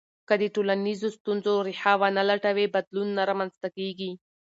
[0.27, 4.11] که د ټولنیزو ستونزو ریښه ونه لټوې، بدلون نه رامنځته کېږي.